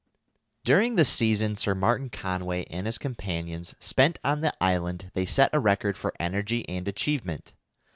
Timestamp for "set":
5.27-5.53